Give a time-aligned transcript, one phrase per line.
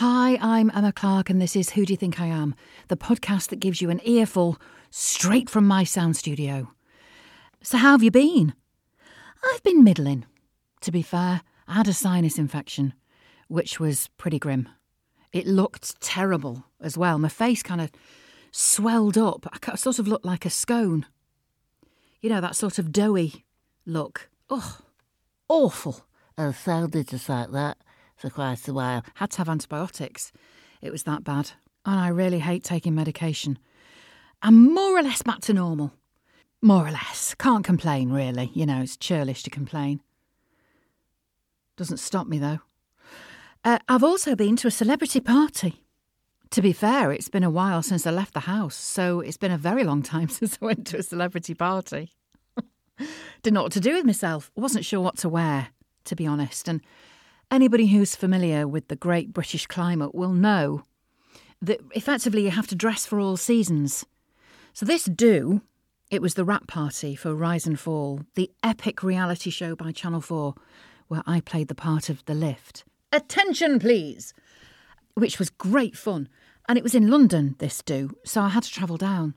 [0.00, 2.54] Hi, I'm Emma Clarke, and this is Who Do You Think I Am,
[2.88, 4.56] the podcast that gives you an earful
[4.88, 6.72] straight from my sound studio.
[7.60, 8.54] So, how have you been?
[9.44, 10.24] I've been middling.
[10.80, 12.94] To be fair, I had a sinus infection,
[13.48, 14.70] which was pretty grim.
[15.34, 17.18] It looked terrible as well.
[17.18, 17.90] My face kind of
[18.52, 19.46] swelled up.
[19.52, 21.04] I sort of looked like a scone.
[22.22, 23.44] You know, that sort of doughy
[23.84, 24.30] look.
[24.48, 24.78] Oh,
[25.46, 26.06] awful.
[26.38, 27.76] I sounded just like that
[28.20, 29.04] for quite a while.
[29.14, 30.32] Had to have antibiotics.
[30.82, 31.52] It was that bad.
[31.84, 33.58] And I really hate taking medication.
[34.42, 35.92] I'm more or less back to normal.
[36.62, 37.34] More or less.
[37.38, 38.50] Can't complain, really.
[38.54, 40.02] You know, it's churlish to complain.
[41.76, 42.60] Doesn't stop me, though.
[43.64, 45.82] Uh, I've also been to a celebrity party.
[46.50, 49.52] To be fair, it's been a while since I left the house, so it's been
[49.52, 52.12] a very long time since I went to a celebrity party.
[53.42, 54.50] Didn't know what to do with myself.
[54.56, 55.68] Wasn't sure what to wear,
[56.04, 56.68] to be honest.
[56.68, 56.82] And
[57.50, 60.84] Anybody who's familiar with the great British climate will know
[61.60, 64.06] that effectively you have to dress for all seasons.
[64.72, 65.62] So, this do,
[66.12, 70.20] it was the wrap party for Rise and Fall, the epic reality show by Channel
[70.20, 70.54] 4,
[71.08, 72.84] where I played the part of the lift.
[73.12, 74.32] Attention, please!
[75.14, 76.28] Which was great fun.
[76.68, 79.34] And it was in London, this do, so I had to travel down.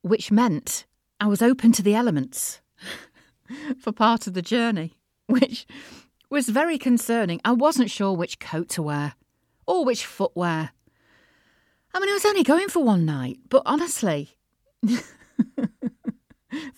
[0.00, 0.86] Which meant
[1.20, 2.60] I was open to the elements
[3.78, 5.68] for part of the journey, which
[6.32, 7.42] was very concerning.
[7.44, 9.14] I wasn't sure which coat to wear
[9.66, 10.70] or which footwear.
[11.94, 14.38] I mean, I was only going for one night, but honestly,
[14.82, 15.02] the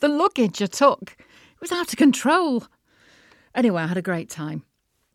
[0.02, 1.16] luggage I took
[1.60, 2.64] was out of control.
[3.54, 4.64] Anyway, I had a great time.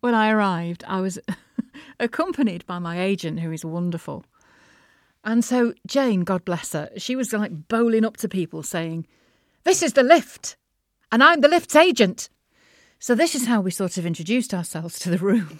[0.00, 1.18] When I arrived, I was
[2.00, 4.24] accompanied by my agent, who is wonderful.
[5.22, 9.06] And so Jane, God bless her, she was like bowling up to people saying,
[9.64, 10.56] This is the lift,
[11.12, 12.30] and I'm the lift's agent.
[13.02, 15.58] So this is how we sort of introduced ourselves to the room.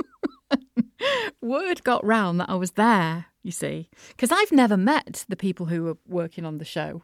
[1.40, 5.66] Word got round that I was there, you see, because I've never met the people
[5.66, 7.02] who were working on the show.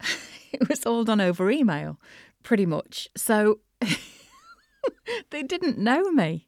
[0.52, 1.98] it was all done over email,
[2.44, 3.08] pretty much.
[3.16, 3.58] So
[5.30, 6.46] they didn't know me.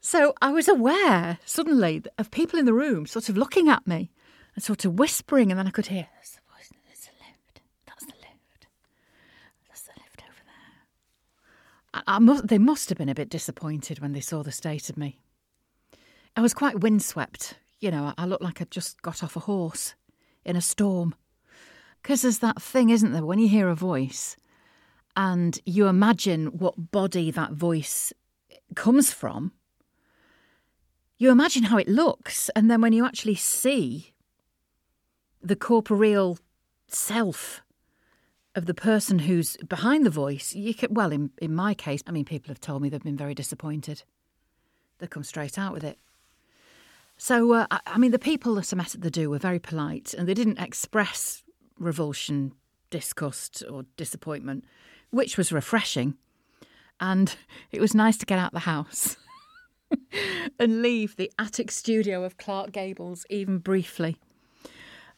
[0.00, 4.10] So I was aware suddenly of people in the room sort of looking at me
[4.54, 6.08] and sort of whispering, and then I could hear,
[12.20, 15.18] must, they must have been a bit disappointed when they saw the state of me.
[16.36, 17.54] I was quite windswept.
[17.80, 19.94] You know, I looked like I'd just got off a horse
[20.44, 21.14] in a storm.
[22.00, 24.36] Because there's that thing, isn't there, when you hear a voice
[25.14, 28.12] and you imagine what body that voice
[28.74, 29.52] comes from,
[31.18, 32.48] you imagine how it looks.
[32.56, 34.12] And then when you actually see
[35.40, 36.38] the corporeal
[36.88, 37.62] self
[38.54, 42.10] of the person who's behind the voice, you can, well, in, in my case, I
[42.10, 44.02] mean, people have told me they've been very disappointed.
[44.98, 45.98] They come straight out with it.
[47.16, 49.58] So, uh, I, I mean, the people that I met at the do were very
[49.58, 51.44] polite and they didn't express
[51.78, 52.52] revulsion,
[52.90, 54.64] disgust, or disappointment,
[55.10, 56.14] which was refreshing.
[57.00, 57.34] And
[57.70, 59.16] it was nice to get out the house
[60.58, 64.18] and leave the attic studio of Clark Gables even briefly.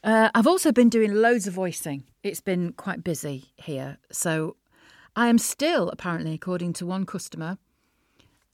[0.04, 2.04] Uh, I've also been doing loads of voicing.
[2.22, 3.96] It's been quite busy here.
[4.12, 4.56] So
[5.16, 7.56] I am still, apparently, according to one customer,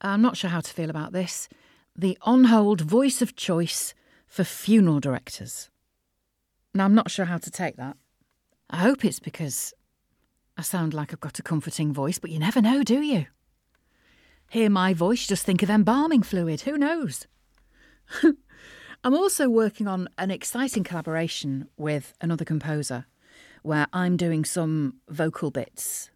[0.01, 1.49] I'm not sure how to feel about this,
[1.97, 3.95] the on hold voice of choice
[4.29, 5.71] for funeral directors.
[6.73, 7.97] Now, I'm not sure how to take that.
[8.71, 9.75] I hope it's because
[10.57, 13.27] I sound like I've got a comforting voice, but you never know, do you?
[14.51, 16.61] Hear my voice, just think of embalming fluid.
[16.61, 17.27] Who knows?
[19.03, 23.07] I'm also working on an exciting collaboration with another composer
[23.63, 26.11] where I'm doing some vocal bits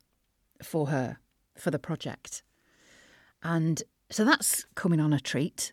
[0.62, 1.16] for her
[1.56, 2.42] for the project.
[3.42, 5.72] And so that's coming on a treat.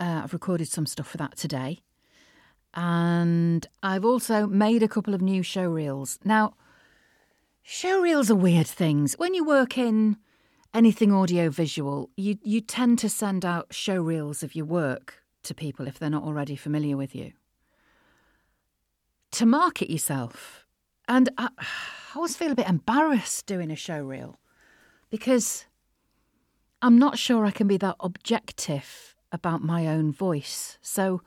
[0.00, 1.78] Uh, I've recorded some stuff for that today.
[2.74, 6.18] And I've also made a couple of new show reels.
[6.24, 6.54] Now,
[7.62, 9.14] show reels are weird things.
[9.16, 10.16] When you work in
[10.74, 15.54] anything audio visual, you, you tend to send out show reels of your work to
[15.54, 17.32] people if they're not already familiar with you.
[19.32, 20.64] To market yourself.
[21.06, 21.66] And I, I
[22.16, 24.38] always feel a bit embarrassed doing a show reel
[25.10, 25.66] because
[26.82, 30.78] I'm not sure I can be that objective about my own voice.
[30.80, 31.22] So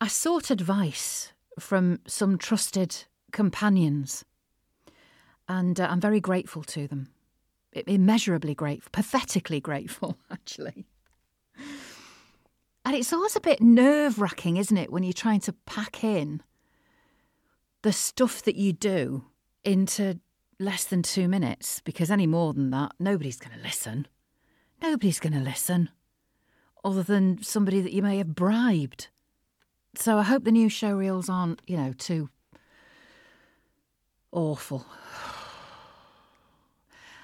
[0.00, 4.24] I sought advice from some trusted companions,
[5.48, 7.08] and uh, I'm very grateful to them.
[7.72, 10.86] Immeasurably grateful, pathetically grateful, actually.
[12.90, 16.42] And it's always a bit nerve wracking, isn't it, when you're trying to pack in
[17.82, 19.26] the stuff that you do
[19.62, 20.18] into
[20.58, 24.08] less than two minutes, because any more than that, nobody's going to listen.
[24.82, 25.90] Nobody's going to listen.
[26.82, 29.06] other than somebody that you may have bribed.
[29.94, 32.28] So I hope the new show reels aren't, you know, too
[34.32, 34.84] awful.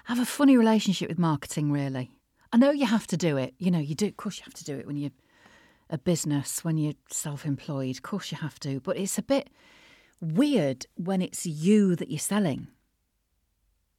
[0.07, 2.13] I have a funny relationship with marketing, really.
[2.53, 3.55] I know you have to do it.
[3.59, 5.11] You know, you do, of course, you have to do it when you're
[5.89, 7.97] a business, when you're self employed.
[7.97, 8.81] Of course, you have to.
[8.81, 9.51] But it's a bit
[10.21, 12.69] weird when it's you that you're selling.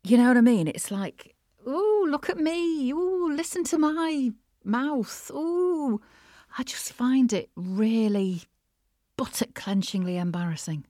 [0.04, 0.68] You know what I mean?
[0.68, 1.36] It's like,
[1.66, 2.94] oh, look at me.
[2.94, 4.31] Oh, listen to my
[4.63, 5.31] mouth.
[5.34, 6.01] Oh,
[6.57, 8.44] I just find it really
[9.18, 10.86] buttock clenchingly embarrassing.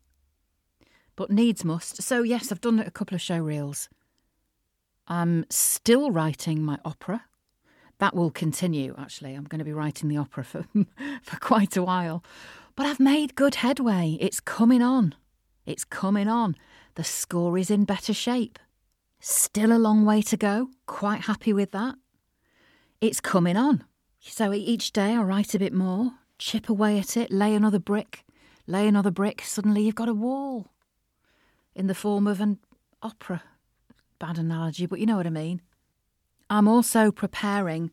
[1.16, 2.04] But needs must.
[2.04, 3.90] So, yes, I've done a couple of show reels.
[5.08, 7.24] I'm still writing my opera.
[8.00, 9.34] That will continue, actually.
[9.34, 10.66] I'm going to be writing the opera for,
[11.22, 12.24] for quite a while.
[12.76, 14.18] But I've made good headway.
[14.22, 15.16] It's coming on.
[15.66, 16.56] It's coming on.
[16.96, 18.60] The score is in better shape.
[19.20, 20.70] Still a long way to go.
[20.86, 21.96] Quite happy with that.
[23.02, 23.84] It's coming on.
[24.20, 28.26] So each day I write a bit more, chip away at it, lay another brick,
[28.68, 29.42] lay another brick.
[29.42, 30.68] Suddenly you've got a wall
[31.76, 32.60] in the form of an
[33.02, 33.44] opera
[34.20, 35.62] bad analogy, but you know what I mean.
[36.50, 37.92] I'm also preparing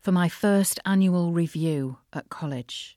[0.00, 2.96] for my first annual review at college.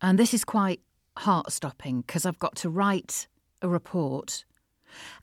[0.00, 0.80] And this is quite
[1.18, 3.26] heart stopping because I've got to write
[3.62, 4.44] a report.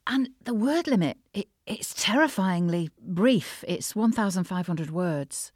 [0.08, 3.64] And the word limit, it, it's terrifyingly brief.
[3.68, 5.52] It's 1,500 words,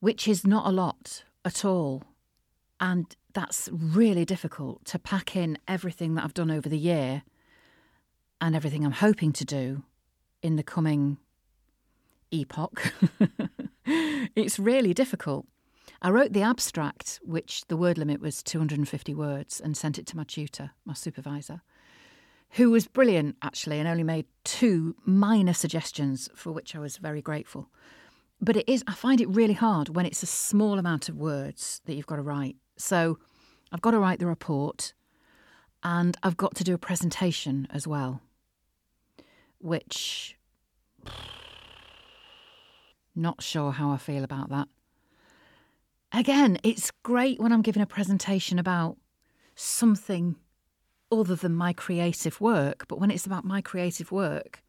[0.00, 2.02] which is not a lot at all.
[2.80, 7.22] And that's really difficult to pack in everything that I've done over the year
[8.40, 9.82] and everything I'm hoping to do
[10.42, 11.18] in the coming
[12.30, 12.92] epoch.
[13.86, 15.46] it's really difficult.
[16.02, 20.16] I wrote the abstract, which the word limit was 250 words, and sent it to
[20.16, 21.62] my tutor, my supervisor,
[22.50, 27.22] who was brilliant actually and only made two minor suggestions for which I was very
[27.22, 27.70] grateful.
[28.40, 31.80] But it is, I find it really hard when it's a small amount of words
[31.86, 32.56] that you've got to write.
[32.76, 33.18] So
[33.72, 34.92] I've got to write the report
[35.82, 38.20] and I've got to do a presentation as well
[39.64, 40.36] which
[43.14, 44.68] not sure how I feel about that.
[46.12, 48.96] Again, it's great when I'm giving a presentation about
[49.54, 50.36] something
[51.10, 54.62] other than my creative work, but when it's about my creative work,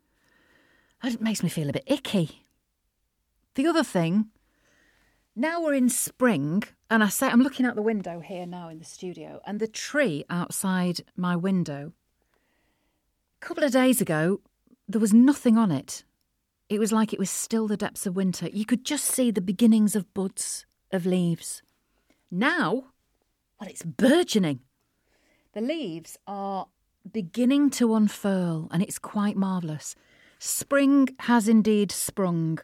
[1.04, 2.46] it makes me feel a bit icky.
[3.56, 4.30] The other thing,
[5.36, 8.80] now we're in spring, and I say I'm looking out the window here now in
[8.80, 11.94] the studio, and the tree outside my window.
[13.42, 14.42] A couple of days ago,
[14.88, 16.04] there was nothing on it.
[16.68, 18.50] It was like it was still the depths of winter.
[18.50, 21.62] You could just see the beginnings of buds, of leaves.
[22.32, 22.86] Now,
[23.60, 24.62] well, it's burgeoning.
[25.54, 26.68] The leaves are
[27.12, 29.96] beginning to unfurl, and it's quite marvellous.
[30.40, 32.60] Spring has indeed sprung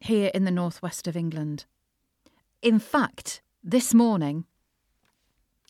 [0.00, 1.64] here in the northwest of England.
[2.60, 4.44] In fact, this morning,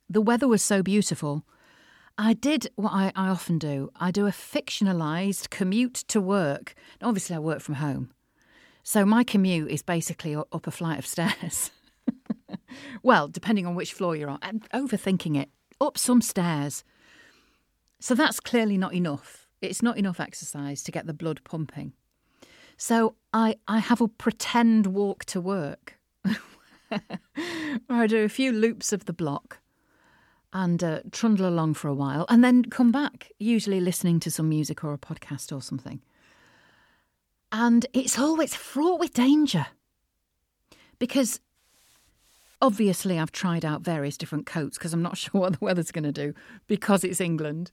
[0.08, 1.44] the weather was so beautiful
[2.16, 3.90] I did what I, I often do.
[3.96, 6.74] I do a fictionalised commute to work.
[7.02, 8.10] Obviously, I work from home.
[8.84, 11.72] So my commute is basically up a flight of stairs.
[13.02, 14.38] well, depending on which floor you're on.
[14.42, 15.48] I'm overthinking it.
[15.80, 16.84] Up some stairs.
[17.98, 19.48] So that's clearly not enough.
[19.60, 21.94] It's not enough exercise to get the blood pumping.
[22.76, 25.98] So I, I have a pretend walk to work.
[26.22, 27.00] where
[27.88, 29.58] I do a few loops of the block
[30.54, 34.48] and uh, trundle along for a while and then come back, usually listening to some
[34.48, 36.00] music or a podcast or something.
[37.50, 39.66] And it's always fraught with danger
[41.00, 41.40] because
[42.62, 46.04] obviously I've tried out various different coats because I'm not sure what the weather's going
[46.04, 46.34] to do
[46.68, 47.72] because it's England.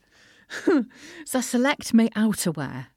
[1.25, 2.88] so select my outerwear,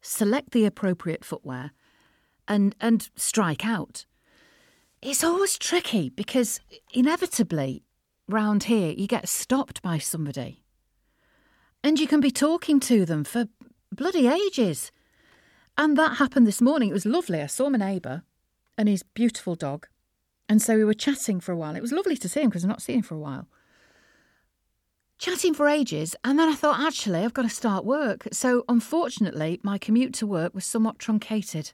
[0.00, 1.72] select the appropriate footwear,
[2.48, 4.06] and and strike out.
[5.02, 6.60] It's always tricky because
[6.94, 7.82] inevitably
[8.28, 10.62] round here, you get stopped by somebody.
[11.84, 13.48] And you can be talking to them for
[13.90, 14.92] bloody ages.
[15.76, 16.90] And that happened this morning.
[16.90, 17.40] It was lovely.
[17.40, 18.22] I saw my neighbour
[18.78, 19.86] and his beautiful dog.
[20.48, 21.76] And so we were chatting for a while.
[21.76, 23.48] It was lovely to see him because I've not seen him for a while.
[25.18, 26.16] Chatting for ages.
[26.24, 28.28] And then I thought, actually, I've got to start work.
[28.32, 31.72] So unfortunately, my commute to work was somewhat truncated.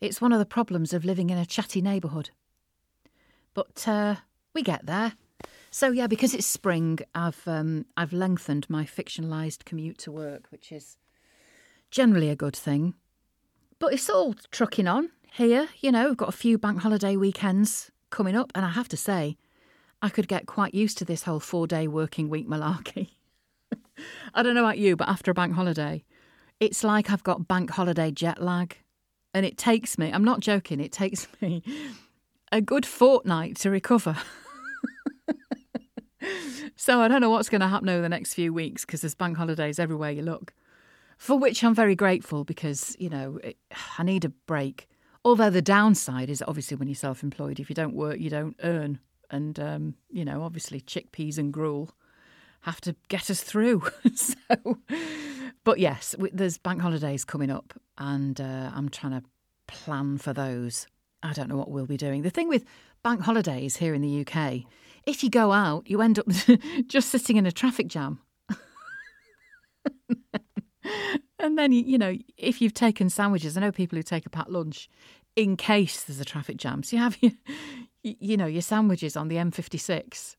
[0.00, 2.30] It's one of the problems of living in a chatty neighbourhood.
[3.54, 4.16] But uh,
[4.54, 5.12] we get there.
[5.74, 10.70] So yeah, because it's spring, I've um, I've lengthened my fictionalised commute to work, which
[10.70, 10.98] is
[11.90, 12.92] generally a good thing.
[13.78, 15.68] But it's all trucking on here.
[15.80, 18.98] You know, we've got a few bank holiday weekends coming up, and I have to
[18.98, 19.38] say,
[20.02, 23.12] I could get quite used to this whole four day working week malarkey.
[24.34, 26.04] I don't know about you, but after a bank holiday,
[26.60, 28.76] it's like I've got bank holiday jet lag.
[29.32, 31.62] And it takes me, I'm not joking, it takes me
[32.52, 34.18] a good fortnight to recover.
[36.76, 39.14] so I don't know what's going to happen over the next few weeks because there's
[39.14, 40.52] bank holidays everywhere you look.
[41.18, 43.56] For which I'm very grateful because, you know, it,
[43.98, 44.88] I need a break.
[45.24, 48.56] Although the downside is obviously when you're self employed, if you don't work, you don't
[48.62, 48.98] earn.
[49.30, 51.90] And, um, you know, obviously chickpeas and gruel
[52.62, 53.82] have to get us through.
[54.14, 54.34] so,
[55.64, 59.22] but yes, there's bank holidays coming up, and uh, I'm trying to
[59.66, 60.86] plan for those.
[61.22, 62.22] I don't know what we'll be doing.
[62.22, 62.64] The thing with
[63.02, 64.62] bank holidays here in the UK,
[65.06, 66.26] if you go out, you end up
[66.86, 68.20] just sitting in a traffic jam.
[71.38, 74.50] and then, you, know, if you've taken sandwiches, I know people who take a packed
[74.50, 74.88] lunch
[75.36, 76.82] in case there's a traffic jam.
[76.82, 77.32] So you have your,
[78.02, 80.36] you know, your sandwiches on the M56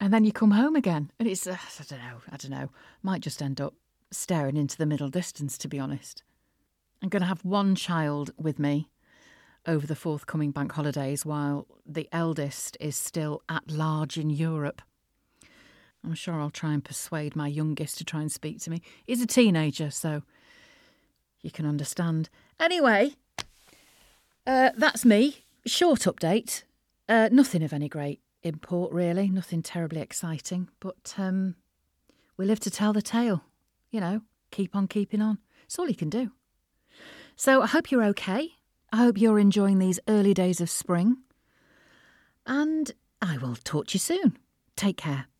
[0.00, 1.12] and then you come home again.
[1.18, 2.70] And it's, uh, I don't know, I don't know.
[3.02, 3.74] Might just end up
[4.10, 6.22] staring into the middle distance, to be honest.
[7.02, 8.88] I'm going to have one child with me
[9.66, 14.82] over the forthcoming bank holidays while the eldest is still at large in Europe.
[16.04, 18.82] I'm sure I'll try and persuade my youngest to try and speak to me.
[19.06, 20.22] He's a teenager, so
[21.42, 22.28] you can understand.
[22.58, 23.14] Anyway,
[24.46, 25.44] uh, that's me.
[25.64, 26.64] Short update.
[27.08, 29.28] Uh, nothing of any great import, really.
[29.28, 31.54] Nothing terribly exciting, but um,
[32.36, 33.44] we live to tell the tale.
[33.92, 35.38] You know, keep on keeping on.
[35.64, 36.32] It's all you can do.
[37.36, 38.50] So I hope you're okay.
[38.92, 41.16] I hope you're enjoying these early days of spring.
[42.46, 44.36] And I will talk to you soon.
[44.76, 45.31] Take care.